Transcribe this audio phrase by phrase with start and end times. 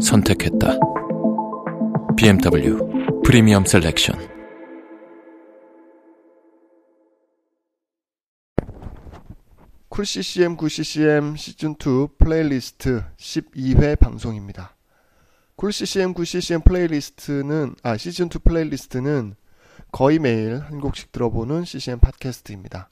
[0.00, 0.78] 선택했다.
[2.16, 2.78] BMW
[3.24, 4.18] 프리미엄 셀렉션.
[9.88, 14.76] 쿨 CCM 9 CCM 시즌 2 플레이리스트 12회 방송입니다.
[15.56, 19.34] 쿨 CCM 9 CCM 플레이리스트는 아 시즌 2 플레이리스트는
[19.92, 22.90] 거의 매일 한 곡씩 들어보는 CCM 팟캐스트입니다.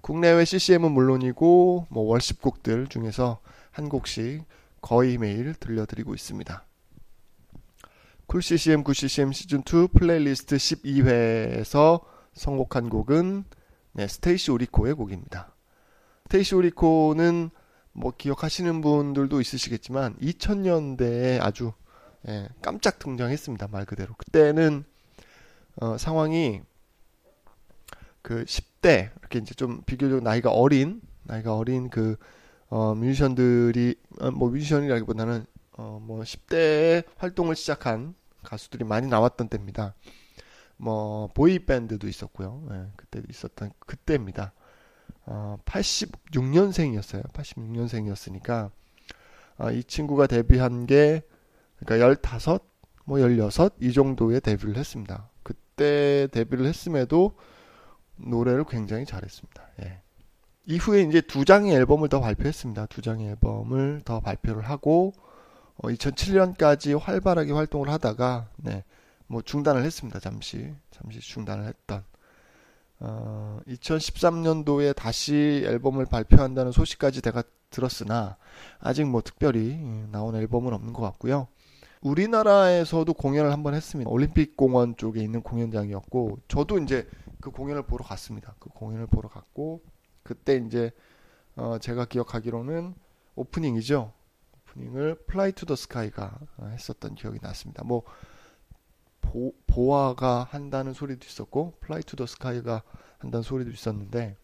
[0.00, 3.40] 국내외 CCM은 물론이고 뭐 worship 곡들 중에서
[3.70, 4.44] 한 곡씩
[4.82, 6.66] 거의 매일 들려드리고 있습니다.
[8.26, 12.02] 쿨 CCM 9 CCM 시즌 2 플레이리스트 12회에서
[12.34, 13.44] 선곡한 곡은
[13.92, 15.54] 네, 스테이시 오리코의 곡입니다.
[16.24, 17.50] 스테이시 오리코는
[17.92, 21.72] 뭐 기억하시는 분들도 있으시겠지만 2000년대에 아주
[22.28, 23.68] 예, 깜짝 등장했습니다.
[23.68, 24.14] 말 그대로.
[24.14, 24.84] 그때는
[25.76, 26.62] 어, 상황이
[28.22, 32.16] 그 10대 이렇게 이제 좀 비교적 나이가 어린 나이가 어린 그
[32.72, 39.94] 어, 뮤지션들이 어, 뭐 뮤지션이라기보다는 어, 뭐 10대에 활동을 시작한 가수들이 많이 나왔던 때입니다.
[40.78, 42.66] 뭐 보이 밴드도 있었고요.
[42.70, 44.54] 예, 그때도 있었던 그때입니다.
[45.26, 47.30] 어, 86년생이었어요.
[47.34, 48.70] 86년생이었으니까
[49.58, 51.20] 어, 이 친구가 데뷔한 게
[51.76, 52.58] 그러니까 15,
[53.04, 55.28] 뭐 16, 이 정도의 데뷔를 했습니다.
[55.42, 57.36] 그때 데뷔를 했음에도
[58.16, 59.62] 노래를 굉장히 잘했습니다.
[59.82, 60.00] 예.
[60.66, 62.86] 이후에 이제 두 장의 앨범을 더 발표했습니다.
[62.86, 65.12] 두 장의 앨범을 더 발표를 하고
[65.76, 68.84] 어, 2007년까지 활발하게 활동을 하다가 네,
[69.26, 70.20] 뭐 중단을 했습니다.
[70.20, 72.04] 잠시 잠시 중단을 했던
[73.00, 78.36] 어, 2013년도에 다시 앨범을 발표한다는 소식까지 제가 들었으나
[78.78, 81.48] 아직 뭐 특별히 예, 나온 앨범은 없는 것 같고요.
[82.02, 84.10] 우리나라에서도 공연을 한번 했습니다.
[84.10, 87.08] 올림픽 공원 쪽에 있는 공연장이었고 저도 이제
[87.40, 88.54] 그 공연을 보러 갔습니다.
[88.58, 89.82] 그 공연을 보러 갔고
[90.22, 90.90] 그때 이제
[91.56, 92.94] 어 제가 기억하기로는
[93.36, 94.12] 오프닝이죠.
[94.68, 96.38] 오프닝을 플라이 투 더 스카이가
[96.72, 97.84] 했었던 기억이 났습니다.
[97.84, 98.04] 뭐
[99.20, 102.82] 보, 보아가 한다는 소리도 있었고 플라이 투 더 스카이가
[103.18, 104.36] 한다는 소리도 있었는데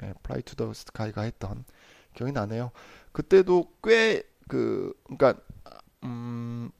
[0.00, 1.64] 네, 플라이 투 더 스카이가 했던
[2.14, 2.70] 기억이 나네요.
[3.12, 5.40] 그때도 꽤 그 그러니까
[6.04, 6.70] 음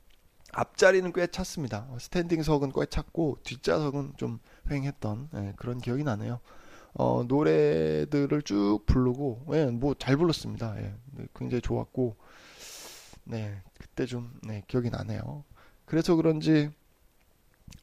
[0.52, 1.88] 앞자리는 꽤 찼습니다.
[1.98, 4.38] 스탠딩석은 꽤 찼고 뒷좌석은 좀
[4.70, 6.40] 휑했던 네, 그런 기억이 나네요.
[6.94, 10.76] 어, 노래들을 쭉 부르고 예, 뭐 잘 불렀습니다.
[10.80, 10.94] 예,
[11.34, 12.16] 굉장히 좋았고
[13.24, 15.44] 네 그때 좀 네, 기억이 나네요.
[15.86, 16.70] 그래서 그런지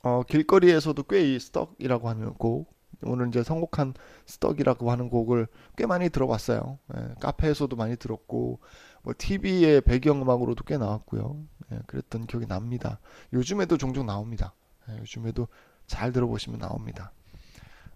[0.04, 2.74] 어, 길거리에서도 꽤 이 Stuck이라고 하는 곡
[3.04, 3.96] 오늘 이제 선곡한
[4.28, 6.80] Stuck이라고 하는 곡을 꽤 많이 들어봤어요.
[6.96, 8.60] 예, 카페에서도 많이 들었고
[9.04, 11.44] 뭐 TV의 배경음악으로도 꽤 나왔고요.
[11.72, 13.00] 예, 그랬던 기억이 납니다.
[13.34, 14.54] 요즘에도 종종 나옵니다.
[14.90, 15.48] 예, 요즘에도
[15.88, 17.12] 잘 들어보시면 나옵니다.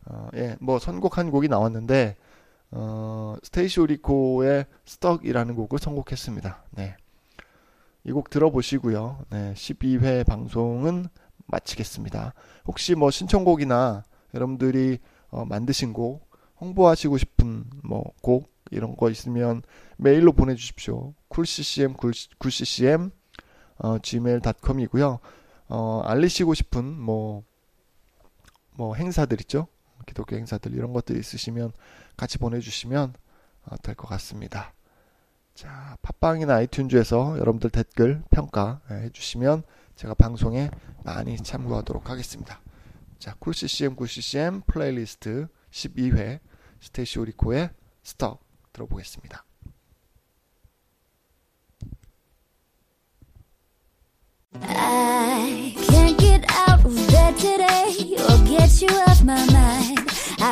[0.06, 2.16] 어, 예, 뭐 선곡한 곡이 나왔는데
[2.72, 6.64] 어, 스테이시 오리코의 Stuck이라는 곡을 선곡했습니다.
[6.72, 6.96] 네.
[8.08, 9.26] 이 곡 들어보시고요.
[9.32, 11.08] 네, 12회 방송은
[11.48, 12.34] 마치겠습니다.
[12.66, 15.00] 혹시 뭐 신청곡이나 여러분들이
[15.30, 16.30] 어, 만드신 곡,
[16.62, 19.62] 홍보하시고 싶은 뭐 곡 이런 거 있으면
[19.98, 21.14] 메일로 보내주십시오.
[21.30, 21.96] 쿨ccm
[22.40, 23.10] 쿨ccm
[23.78, 25.20] 어, gmail.com이고요.
[25.70, 27.44] 어, 알리시고 싶은 뭐뭐
[28.78, 29.68] 뭐 행사들 있죠.
[30.06, 31.72] 기독교 행사들 이런 것들 있으시면
[32.18, 33.14] 같이 보내주시면
[33.66, 34.74] 어, 될것 같습니다.
[35.54, 39.64] 자, 팟빵이나 아이튠즈에서 여러분들 댓글 평가 예, 해주시면
[39.96, 40.70] 제가 방송에
[41.04, 42.60] 많이 참고하도록 하겠습니다.
[43.20, 46.40] 자, 쿨CCM 9CCM 플레이리스트 12회
[46.82, 47.70] 스테이시 오리코의
[48.04, 48.44] Stuck
[48.74, 49.46] 들어보겠습니다.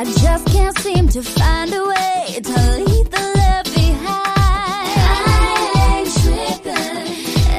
[0.03, 2.51] I just can't seem to find a way to
[2.83, 4.99] leave the love behind.
[4.99, 7.07] I ain't tripping,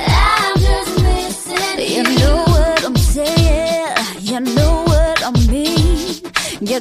[0.07, 1.87] I'm just missing you.
[1.97, 6.21] You know what I'm saying, you know what I mean.
[6.61, 6.81] You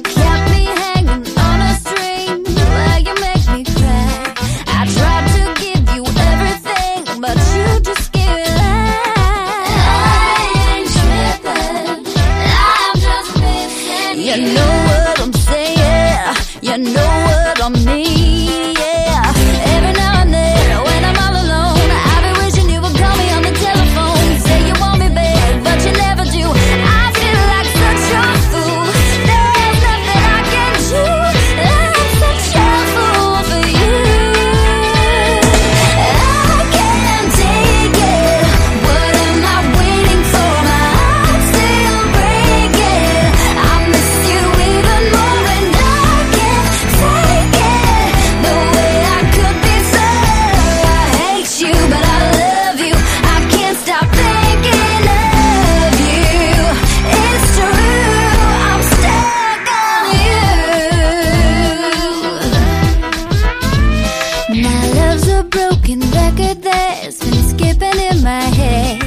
[67.56, 68.98] skipping in my head.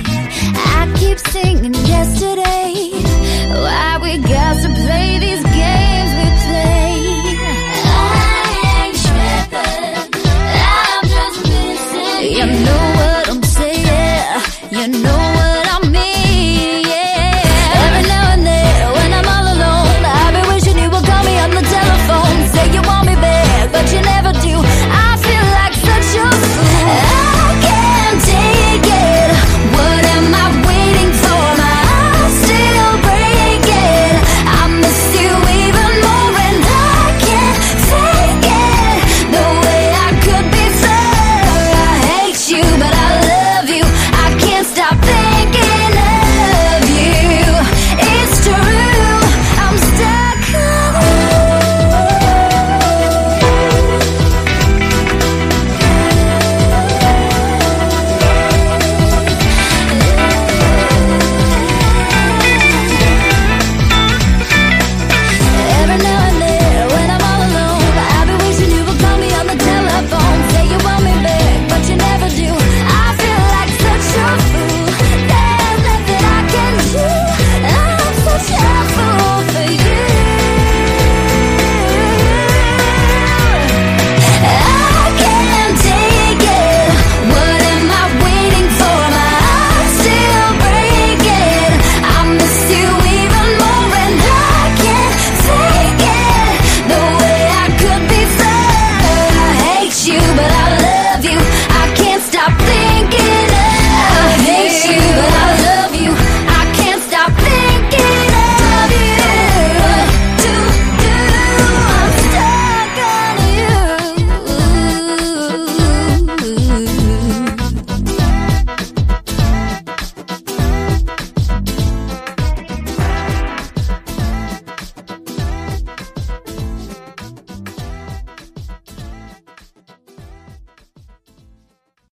[0.80, 2.37] I keep singing yesterday.